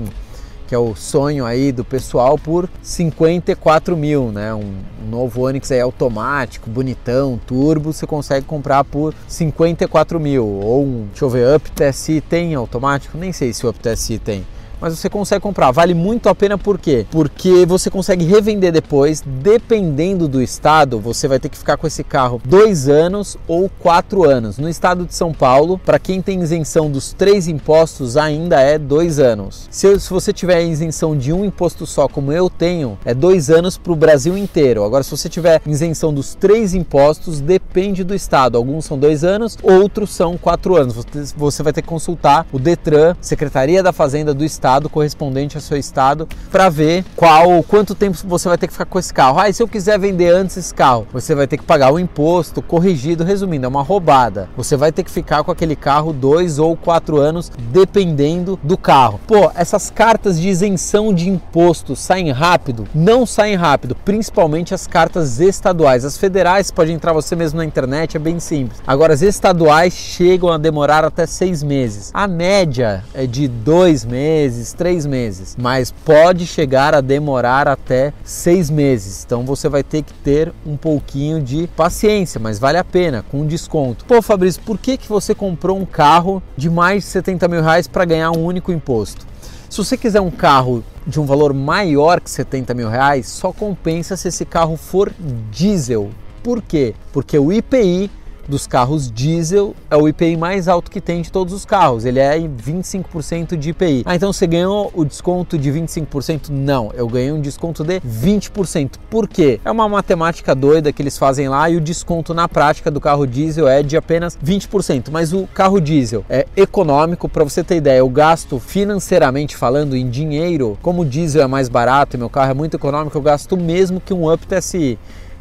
que 0.67 0.75
é 0.75 0.79
o 0.79 0.95
sonho 0.95 1.47
aí 1.47 1.71
do 1.71 1.85
pessoal, 1.85 2.37
por 2.37 2.69
54 2.83 3.97
mil, 3.97 4.33
né? 4.33 4.53
Um, 4.53 4.75
novo 5.09 5.43
Onix 5.43 5.71
é 5.71 5.81
automático, 5.81 6.69
bonitão, 6.69 7.41
turbo, 7.47 7.93
você 7.93 8.07
consegue 8.07 8.45
comprar 8.47 8.83
por 8.83 9.15
54 9.29 10.19
mil. 10.19 10.45
Ou 10.45 10.85
um, 10.85 11.07
deixa 11.11 11.25
eu 11.25 11.31
ver, 11.31 11.57
Up 11.57 11.71
TSI 11.71 12.21
tem 12.21 12.55
automático? 12.55 13.17
Nem 13.17 13.33
sei 13.33 13.53
se 13.53 13.65
o 13.65 13.71
Up 13.71 13.79
TSI 13.79 14.19
tem 14.19 14.45
mas 14.81 14.99
você 14.99 15.09
consegue 15.09 15.41
comprar. 15.41 15.71
Vale 15.71 15.95
muito 15.95 16.29
a 16.29 16.35
pena 16.35 16.59
por 16.59 16.79
quê? 16.79 17.07
Porque 17.11 17.65
você 17.67 17.91
consegue 17.91 18.25
revender 18.25 18.73
depois, 18.73 19.23
dependendo 19.25 20.29
do 20.29 20.43
estado, 20.43 21.01
você 21.01 21.27
vai 21.29 21.39
ter 21.39 21.49
que 21.49 21.59
ficar 21.59 21.77
com 21.77 21.87
esse 21.87 22.05
carro 22.05 22.41
dois 22.45 22.89
anos 22.89 23.37
ou 23.47 23.71
quatro 23.81 24.25
anos. 24.25 24.59
No 24.59 24.69
estado 24.69 25.05
de 25.05 25.15
São 25.15 25.33
Paulo, 25.33 25.79
para 25.79 25.99
quem 25.99 26.21
tem 26.21 26.41
isenção 26.43 26.91
dos 26.91 27.13
três 27.13 27.49
impostos, 27.49 28.17
ainda 28.17 28.61
é 28.61 28.79
dois 28.79 29.19
anos. 29.19 29.67
Se, 29.71 29.99
se 29.99 30.11
você 30.11 30.33
tiver 30.33 30.63
isenção 30.65 31.17
de 31.17 31.33
um 31.33 31.45
imposto 31.45 31.87
só, 31.87 32.09
como 32.09 32.33
eu 32.33 32.51
tenho, 32.51 32.99
é 33.05 33.15
dois 33.15 33.51
anos 33.51 33.79
para 33.79 33.93
o 33.93 33.97
Brasil 33.97 34.37
inteiro. 34.37 34.85
Agora, 34.85 35.03
se 35.03 35.11
você 35.11 35.29
tiver 35.29 35.61
isenção 35.67 36.13
dos 36.13 36.35
três 36.35 36.75
impostos, 36.75 37.41
depende 37.41 38.05
do 38.05 38.15
estado. 38.15 38.57
Alguns 38.57 38.85
são 38.85 38.99
dois 38.99 39.25
anos, 39.25 39.57
outros 39.63 40.15
são 40.15 40.37
quatro 40.37 40.77
anos. 40.77 40.95
Você, 41.37 41.63
vai 41.63 41.73
ter 41.73 41.83
que 41.83 41.89
consultar 41.89 42.47
o 42.53 42.59
Detran, 42.59 43.17
Secretaria 43.21 43.83
da 43.83 43.93
Fazenda 43.93 44.35
do 44.35 44.45
Estado 44.45 44.66
estado 44.67 44.91
correspondente 44.91 45.57
ao 45.57 45.61
seu 45.61 45.79
estado 45.79 46.29
para 46.51 46.69
ver 46.69 47.05
qual 47.15 47.63
quanto 47.63 47.95
tempo 47.95 48.19
você 48.25 48.49
vai 48.49 48.59
ter 48.59 48.67
que 48.67 48.73
ficar 48.73 48.85
com 48.85 48.99
esse 48.99 49.15
carro. 49.15 49.39
Ah, 49.39 49.49
e 49.49 49.53
se 49.53 49.63
eu 49.63 49.69
quiser 49.69 49.97
vender 49.97 50.35
antes 50.35 50.57
esse 50.57 50.75
carro, 50.75 51.07
você 51.13 51.37
vai 51.37 51.47
ter 51.47 51.57
que 51.57 51.63
pagar 51.63 51.93
o 51.93 52.01
imposto 52.01 52.61
corrigido, 52.61 53.23
resumindo, 53.23 53.65
é 53.65 53.69
uma 53.69 53.83
roubada. 53.83 54.49
Você 54.57 54.77
vai 54.77 54.91
ter 54.91 55.05
que 55.05 55.11
ficar 55.11 55.45
com 55.45 55.53
aquele 55.53 55.77
carro 55.77 56.13
dois 56.13 56.59
ou 56.59 56.77
quatro 56.77 57.17
anos, 57.19 57.49
dependendo 57.71 58.59
do 58.61 58.77
carro. 58.77 59.21
Pô, 59.25 59.53
essas 59.55 59.89
cartas 59.89 60.41
de 60.41 60.49
isenção 60.49 61.15
de 61.15 61.29
imposto 61.29 61.95
saem 61.95 62.33
rápido? 62.33 62.89
Não 62.93 63.25
saem 63.25 63.55
rápido, 63.55 63.95
principalmente 63.95 64.75
as 64.75 64.89
cartas 64.89 65.39
estaduais. 65.39 66.05
As 66.05 66.19
federais 66.19 66.73
pode 66.73 66.91
entrar 66.91 67.13
você 67.13 67.37
mesmo 67.37 67.59
na 67.59 67.65
internet, 67.65 68.17
é 68.17 68.21
bem 68.21 68.41
simples. 68.41 68.83
Agora 68.85 69.15
as 69.15 69.23
estaduais 69.23 69.93
chegam 69.93 70.51
a 70.51 70.59
demorar 70.59 71.05
até 71.05 71.25
seis 71.25 71.63
meses. 71.63 72.11
A 72.13 72.27
média 72.27 73.05
é 73.15 73.27
de 73.27 73.47
dois 73.47 74.05
meses 74.05 74.56
meses, 74.57 74.73
três 74.73 75.07
meses, 75.07 75.57
mas 75.59 75.91
pode 75.91 76.47
chegar 76.47 76.95
a 76.95 77.01
demorar 77.01 77.69
até 77.69 78.13
seis 78.25 78.71
meses. 78.71 79.25
Então 79.25 79.45
você 79.45 79.69
vai 79.69 79.83
ter 79.83 80.03
que 80.03 80.15
ter 80.15 80.53
um 80.65 80.77
pouquinho 80.77 81.43
de 81.43 81.69
paciência, 81.77 82.41
mas 82.41 82.59
vale 82.59 82.79
a 82.79 82.85
pena, 82.85 83.25
com 83.31 83.47
desconto. 83.47 84.05
Pô, 84.07 84.23
Fabrício, 84.23 84.63
por 84.63 84.79
que, 84.79 84.97
que 84.97 85.09
você 85.09 85.35
comprou 85.35 85.79
um 85.79 85.85
carro 85.85 86.43
de 86.57 86.71
mais 86.71 87.05
de 87.05 87.11
70 87.11 87.49
mil 87.49 87.63
reais 87.63 87.87
para 87.87 88.05
ganhar 88.05 88.31
um 88.31 88.45
único 88.45 88.73
imposto? 88.73 89.27
Se 89.69 89.79
você 89.79 89.97
quiser 89.97 90.21
um 90.21 90.31
carro 90.31 90.83
de 91.07 91.21
um 91.21 91.27
valor 91.27 91.53
maior 91.53 92.21
que 92.21 92.31
70 92.31 92.73
mil 92.73 92.89
reais, 92.89 93.29
só 93.29 93.53
compensa 93.53 94.17
se 94.17 94.29
esse 94.29 94.45
carro 94.45 94.77
for 94.77 95.13
diesel. 95.51 96.11
Por 96.43 96.63
quê? 96.63 96.95
Porque 97.13 97.39
o 97.39 97.53
IPI 97.53 98.11
dos 98.49 98.67
carros 98.67 99.11
diesel 99.11 99.75
é 99.91 99.97
o 99.97 100.09
IPI 100.09 100.37
mais 100.37 100.69
alto 100.69 100.91
que 100.91 101.01
tem 101.01 101.23
de 101.23 101.31
todos 101.31 101.53
os 101.53 101.65
carros. 101.65 102.05
Ele 102.05 102.19
é 102.19 102.39
25% 102.39 103.57
de 103.57 103.71
IPI. 103.71 104.03
Ah, 104.05 104.15
então 104.15 104.33
você 104.33 104.47
ganhou 104.47 104.91
o 104.95 105.05
desconto 105.05 105.59
de 105.59 105.71
25%? 105.71 106.49
Não, 106.51 106.91
eu 106.95 107.09
ganhei 107.09 107.33
um 107.33 107.41
desconto 107.41 107.85
de 107.85 108.01
20%. 108.01 108.97
Por 109.11 109.29
quê? 109.29 109.61
É 109.65 109.71
uma 109.71 109.89
matemática 109.89 110.55
doida 110.55 110.93
que 110.93 111.03
eles 111.03 111.19
fazem 111.19 111.49
lá 111.49 111.69
e 111.69 111.77
o 111.77 111.81
desconto 111.81 112.35
na 112.35 112.49
prática 112.49 112.91
do 112.91 113.01
carro 113.01 113.27
diesel 113.27 113.69
é 113.69 113.83
de 113.83 113.97
apenas 113.97 114.37
20%. 114.37 115.09
Mas 115.11 115.33
o 115.33 115.47
carro 115.55 115.81
diesel 115.81 116.25
é 116.29 116.47
econômico, 116.57 117.29
para 117.29 117.45
você 117.45 117.63
ter 117.63 117.77
ideia, 117.77 117.99
eu 117.99 118.09
gasto 118.09 118.59
financeiramente 118.59 119.57
falando 119.57 119.97
em 119.97 120.09
dinheiro, 120.09 120.79
como 120.83 121.03
o 121.03 121.05
diesel 121.05 121.43
é 121.43 121.47
mais 121.47 121.69
barato 121.69 122.17
e 122.17 122.19
meu 122.19 122.31
carro 122.31 122.51
é 122.51 122.55
muito 122.55 122.77
econômico, 122.77 123.17
eu 123.17 123.23
gasto 123.23 123.57
mesmo 123.57 124.01
que 124.01 124.15
um 124.15 124.33
Up 124.33 124.47
TSI. 124.47 124.99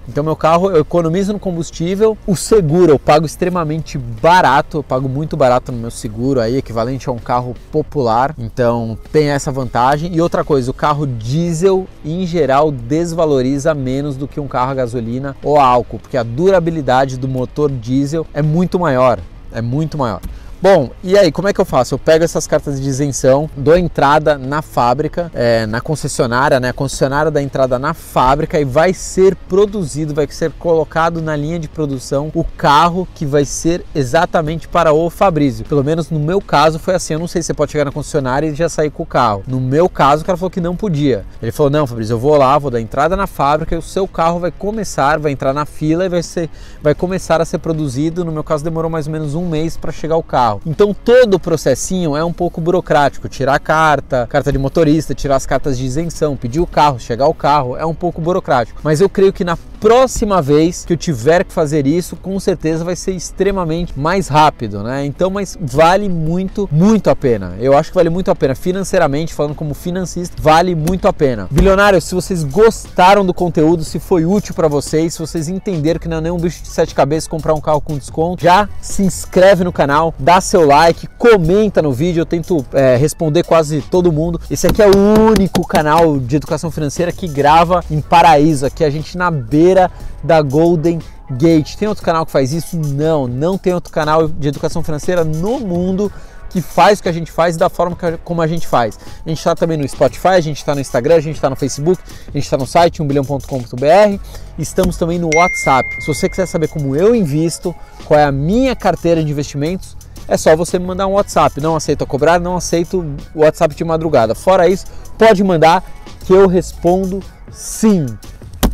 Então 0.07 0.24
meu 0.24 0.35
carro 0.35 0.69
eu 0.69 0.81
economizo 0.81 1.33
no 1.33 1.39
combustível, 1.39 2.17
o 2.27 2.35
seguro 2.35 2.91
eu 2.91 3.00
pago 3.00 3.25
extremamente 3.25 3.97
barato, 3.97 4.77
eu 4.77 4.83
pago 4.83 5.09
muito 5.09 5.35
barato 5.35 5.71
no 5.71 5.77
meu 5.77 5.91
seguro 5.91 6.39
aí, 6.39 6.57
equivalente 6.57 7.09
a 7.09 7.12
um 7.12 7.17
carro 7.17 7.55
popular. 7.71 8.35
Então 8.38 8.97
tem 9.12 9.29
essa 9.29 9.51
vantagem. 9.51 10.13
E 10.13 10.21
outra 10.21 10.43
coisa, 10.43 10.69
o 10.69 10.74
carro 10.74 11.07
diesel 11.07 11.88
em 12.03 12.25
geral 12.25 12.71
desvaloriza 12.71 13.74
menos 13.74 14.15
do 14.15 14.27
que 14.27 14.39
um 14.39 14.47
carro 14.47 14.71
a 14.71 14.75
gasolina 14.75 15.35
ou 15.43 15.59
a 15.59 15.65
álcool, 15.65 16.00
porque 16.00 16.17
a 16.17 16.24
durabilidade 16.24 17.17
do 17.17 17.27
motor 17.27 17.71
diesel 17.71 18.25
é 18.33 18.41
muito 18.41 18.79
maior, 18.79 19.19
é 19.51 19.62
muito 19.62 19.97
maior. 19.97 20.21
Bom, 20.65 20.89
e 21.03 21.15
aí, 21.15 21.31
como 21.31 21.48
é 21.48 21.53
que 21.53 21.62
eu 21.62 21.65
faço? 21.65 21.93
Eu 21.93 22.00
pego 22.00 22.24
essas 22.24 22.48
cartas 22.48 22.81
de 22.81 22.89
isenção, 22.89 23.48
dou 23.55 23.77
entrada 23.77 24.36
na 24.36 24.63
fábrica, 24.63 25.29
é, 25.31 25.67
na 25.67 25.79
concessionária, 25.79 26.60
né? 26.60 26.69
A 26.69 26.74
concessionária 26.74 27.29
dá 27.29 27.39
entrada 27.39 27.77
na 27.77 27.93
fábrica 27.93 28.60
e 28.60 28.65
vai 28.65 28.91
ser 28.91 29.36
produzido, 29.36 30.15
vai 30.15 30.25
ser 30.27 30.51
colocado 30.53 31.22
na 31.22 31.36
linha 31.36 31.60
de 31.60 31.67
produção 31.67 32.31
o 32.34 32.43
carro 32.43 33.07
que 33.13 33.27
vai 33.27 33.45
ser 33.45 33.86
exatamente 33.93 34.67
para 34.67 34.91
o 34.91 35.07
Fabrício. 35.07 35.63
Pelo 35.65 35.84
menos 35.84 36.10
no 36.10 36.19
meu 36.19 36.41
caso 36.41 36.79
foi 36.79 36.95
assim. 36.95 37.13
Eu 37.13 37.19
não 37.19 37.27
sei 37.27 37.43
se 37.43 37.45
você 37.45 37.53
pode 37.53 37.72
chegar 37.72 37.86
na 37.86 37.91
concessionária 37.91 38.48
e 38.48 38.55
já 38.55 38.67
sair 38.67 38.89
com 38.89 39.03
o 39.03 39.05
carro. 39.05 39.43
No 39.45 39.62
meu 39.62 39.88
caso, 39.88 40.24
o 40.24 40.25
cara 40.25 40.36
falou 40.36 40.50
que 40.50 40.60
não 40.60 40.75
podia. 40.75 41.27
Ele 41.43 41.51
falou: 41.51 41.69
não, 41.69 41.86
Fabrício, 41.86 42.13
eu 42.13 42.19
vou 42.19 42.38
lá, 42.38 42.57
vou 42.57 42.72
dar 42.72 42.81
entrada 42.81 43.15
na 43.15 43.27
fábrica 43.27 43.75
e 43.75 43.77
o 43.77 43.84
seu 43.84 44.07
carro 44.07 44.39
vai 44.39 44.50
começar, 44.50 45.19
vai 45.19 45.31
entrar 45.31 45.53
na 45.53 45.67
fila 45.67 46.07
e 46.07 46.10
vai, 46.10 46.24
ser, 46.24 46.50
vai 46.81 46.95
começar 46.95 47.39
a 47.39 47.45
ser 47.45 47.60
produzido. 47.60 48.25
No 48.25 48.31
meu 48.31 48.43
caso, 48.43 48.63
demorou 48.63 48.89
mais 48.89 49.05
ou 49.05 49.13
menos 49.13 49.36
um 49.36 49.48
mês 49.48 49.77
para 49.77 49.91
chegar 49.91 50.17
o 50.17 50.24
carro 50.24 50.54
carro. 50.55 50.62
Então 50.65 50.93
todo 50.93 51.35
o 51.35 51.39
processinho 51.39 52.15
é 52.15 52.24
um 52.24 52.33
pouco 52.33 52.62
burocrático, 52.62 53.27
tirar 53.27 53.55
a 53.55 53.59
carta, 53.59 54.27
carta 54.27 54.51
de 54.51 54.57
motorista, 54.57 55.13
tirar 55.13 55.35
as 55.35 55.45
cartas 55.45 55.77
de 55.77 55.85
isenção, 55.85 56.35
pedir 56.35 56.59
o 56.59 56.67
carro, 56.67 57.00
chegar 57.00 57.27
o 57.27 57.33
carro, 57.33 57.75
é 57.75 57.85
um 57.85 57.93
pouco 57.93 58.21
burocrático. 58.21 58.79
Mas 58.83 59.01
eu 59.01 59.09
creio 59.09 59.33
que 59.33 59.43
na 59.43 59.57
próxima 59.85 60.41
vez 60.41 60.83
que 60.83 60.93
eu 60.93 60.97
tiver 60.97 61.43
que 61.43 61.53
fazer 61.53 61.85
isso, 61.85 62.15
com 62.15 62.39
certeza 62.39 62.83
vai 62.83 62.95
ser 62.95 63.11
extremamente 63.11 63.93
mais 63.95 64.27
rápido, 64.27 64.81
né? 64.81 65.05
Então, 65.05 65.29
mas 65.29 65.55
vale 65.61 66.09
muito, 66.09 66.67
muito 66.71 67.07
a 67.07 67.15
pena. 67.15 67.53
Eu 67.59 67.77
acho 67.77 67.91
que 67.91 67.95
vale 67.95 68.09
muito 68.09 68.31
a 68.31 68.35
pena 68.35 68.55
financeiramente, 68.55 69.31
falando 69.31 69.53
como 69.53 69.75
financista, 69.75 70.37
vale 70.41 70.73
muito 70.73 71.07
a 71.07 71.13
pena. 71.13 71.47
Bilionários, 71.51 72.05
se 72.05 72.15
vocês 72.15 72.43
gostaram 72.43 73.23
do 73.23 73.31
conteúdo, 73.31 73.83
se 73.83 73.99
foi 73.99 74.25
útil 74.25 74.55
para 74.55 74.67
vocês, 74.67 75.13
se 75.13 75.19
vocês 75.19 75.47
entenderam 75.49 75.99
que 75.99 76.07
não 76.07 76.17
é 76.17 76.21
nenhum 76.21 76.39
bicho 76.39 76.63
de 76.63 76.69
sete 76.69 76.95
cabeças 76.95 77.27
comprar 77.27 77.53
um 77.53 77.61
carro 77.61 77.79
com 77.79 77.95
desconto, 77.95 78.41
já 78.41 78.67
se 78.81 79.03
inscreve 79.03 79.63
no 79.63 79.71
canal, 79.71 80.15
dá 80.17 80.41
seu 80.41 80.65
like, 80.65 81.05
comenta 81.15 81.79
no 81.83 81.93
vídeo, 81.93 82.21
eu 82.21 82.25
tento 82.25 82.65
é, 82.73 82.95
responder 82.95 83.43
quase 83.43 83.83
todo 83.83 84.11
mundo. 84.11 84.41
Esse 84.49 84.65
aqui 84.65 84.81
é 84.81 84.87
o 84.87 85.29
único 85.29 85.61
canal 85.67 86.17
de 86.17 86.37
educação 86.37 86.71
financeira 86.71 87.11
que 87.11 87.27
grava 87.27 87.83
em 87.91 88.01
Paraíso, 88.01 88.65
aqui 88.65 88.83
a 88.83 88.89
gente 88.89 89.15
na 89.15 89.29
beira 89.29 89.75
da 90.24 90.41
Golden 90.41 91.00
Gate. 91.32 91.75
Tem 91.75 91.88
outro 91.88 92.03
canal 92.03 92.25
que 92.25 92.32
faz 92.32 92.53
isso? 92.53 92.77
Não, 92.77 93.27
não 93.27 93.58
tem 93.58 93.74
outro 93.74 93.91
canal 93.91 94.27
de 94.27 94.48
educação 94.48 94.84
financeira 94.84 95.24
no 95.24 95.60
mundo 95.60 96.12
que 96.55 96.62
faz 96.62 97.00
o 97.00 97.03
que 97.03 97.10
a 97.10 97.12
gente 97.12 97.32
faz 97.32 97.58
da 97.58 97.67
forma 97.67 97.98
que, 97.98 98.17
como 98.24 98.41
a 98.41 98.48
gente 98.48 98.65
faz. 98.65 98.98
A 99.25 99.29
gente 99.29 99.39
está 99.39 99.53
também 99.53 99.77
no 99.77 99.86
Spotify, 99.86 100.29
a 100.29 100.39
gente 100.39 100.58
está 100.58 100.74
no 100.74 100.79
Instagram, 100.79 101.15
a 101.15 101.20
gente 101.20 101.36
está 101.36 101.50
no 101.50 101.55
Facebook, 101.58 102.01
a 102.29 102.32
gente 102.32 102.44
está 102.44 102.58
no 102.58 102.65
site 102.65 103.03
1bilhão.com.br, 103.03 104.22
estamos 104.58 104.96
também 104.96 105.20
no 105.20 105.29
WhatsApp. 105.36 105.86
Se 106.00 106.08
você 106.08 106.29
quiser 106.29 106.46
saber 106.46 106.70
como 106.70 106.96
eu 106.96 107.13
invisto, 107.13 107.75
qual 108.05 108.17
é 108.17 108.24
a 108.24 108.32
minha 108.32 108.74
carteira 108.74 109.22
de 109.22 109.29
investimentos, 109.29 109.98
é 110.29 110.38
só 110.38 110.55
você 110.55 110.79
me 110.79 110.86
mandar 110.86 111.08
um 111.08 111.13
WhatsApp. 111.13 111.60
Não 111.60 111.75
aceito 111.75 112.08
cobrar, 112.08 112.39
não 112.39 112.55
aceito 112.55 113.05
o 113.34 113.41
WhatsApp 113.41 113.75
de 113.75 113.84
madrugada. 113.84 114.34
Fora 114.34 114.65
isso, 114.67 114.86
pode 115.17 115.44
mandar 115.44 115.84
que 116.25 116.32
eu 116.32 116.48
respondo 116.48 117.22
sim. 117.51 118.05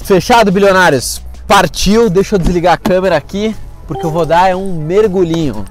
Fechado, 0.03 0.51
bilionários? 0.51 1.21
Partiu, 1.47 2.09
deixa 2.09 2.35
eu 2.35 2.39
desligar 2.39 2.73
a 2.73 2.77
câmera 2.77 3.15
aqui, 3.15 3.55
porque 3.87 4.05
eu 4.05 4.11
vou 4.11 4.25
dar 4.25 4.49
é 4.49 4.55
um 4.55 4.75
mergulhinho. 4.75 5.63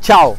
Tchau! 0.00 0.36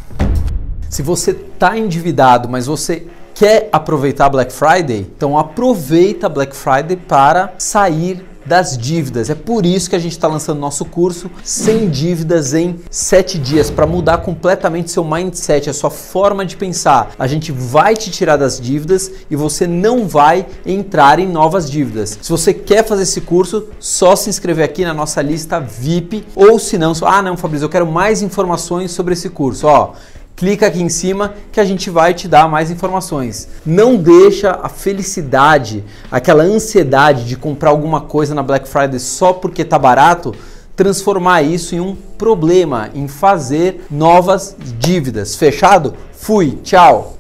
Se 0.90 1.02
você 1.02 1.32
está 1.32 1.78
endividado, 1.78 2.50
mas 2.50 2.66
você 2.68 3.08
quer 3.34 3.70
aproveitar 3.72 4.30
Black 4.30 4.52
Friday, 4.52 5.08
então 5.16 5.38
aproveita 5.38 6.28
Black 6.28 6.56
Friday 6.56 6.98
para 6.98 7.54
sair 7.58 8.24
das 8.46 8.78
dívidas. 8.78 9.30
É 9.30 9.36
por 9.36 9.66
isso 9.66 9.90
que 9.90 9.96
a 9.96 10.00
gente 10.00 10.14
está 10.14 10.28
lançando 10.28 10.60
nosso 10.60 10.86
curso 10.86 11.30
Sem 11.44 11.90
Dívidas 11.90 12.54
em 12.54 12.80
7 12.90 13.38
dias 13.38 13.70
para 13.70 13.86
mudar 13.86 14.20
completamente 14.20 14.92
seu 14.92 15.04
mindset, 15.04 15.70
a 15.70 15.74
sua 15.74 15.90
forma 15.90 16.46
de 16.46 16.56
pensar. 16.56 17.12
A 17.18 17.28
gente 17.28 17.52
vai 17.52 17.96
te 17.96 18.10
tirar 18.12 18.38
das 18.38 18.60
dívidas 18.60 19.12
e 19.30 19.36
você 19.36 19.68
não 19.68 20.08
vai 20.08 20.46
entrar 20.66 21.20
em 21.20 21.28
novas 21.28 21.70
dívidas. 21.70 22.18
Se 22.22 22.30
você 22.30 22.54
quer 22.54 22.86
fazer 22.86 23.04
esse 23.04 23.22
curso, 23.22 23.68
só 23.80 24.16
se 24.16 24.30
inscrever 24.30 24.66
aqui 24.66 24.84
na 24.84 24.94
nossa 24.94 25.22
lista 25.22 25.60
VIP 25.60 26.26
ou 26.36 26.60
se 26.60 26.78
não, 26.78 26.94
ah 27.04 27.22
não, 27.22 27.38
Fabrício, 27.38 27.66
eu 27.66 27.70
quero 27.70 27.88
mais 27.88 28.22
informações 28.22 28.92
sobre 28.92 29.14
esse 29.14 29.30
curso. 29.30 29.68
Ó, 29.68 29.94
clica 30.36 30.68
aqui 30.68 30.82
em 30.82 30.90
cima 30.90 31.36
que 31.52 31.60
a 31.60 31.66
gente 31.66 31.90
vai 31.90 32.14
te 32.14 32.28
dar 32.28 32.50
mais 32.50 32.72
informações. 32.72 33.48
Não 33.66 33.96
deixa 33.96 34.60
a 34.62 34.70
felicidade, 34.70 35.84
aquela 36.12 36.44
ansiedade 36.44 37.26
de 37.26 37.36
comprar 37.36 37.70
alguma 37.70 38.02
coisa 38.02 38.34
na 38.34 38.44
Black 38.44 38.68
Friday 38.68 39.00
só 39.00 39.34
porque 39.34 39.64
tá 39.64 39.78
barato, 39.78 40.34
transformar 40.76 41.44
isso 41.44 41.76
em 41.76 41.80
um 41.80 41.96
problema, 42.18 42.90
em 42.96 43.08
fazer 43.08 43.86
novas 43.90 44.56
dívidas. 44.80 45.36
Fechado? 45.36 45.94
Fui, 46.12 46.58
tchau. 46.64 47.18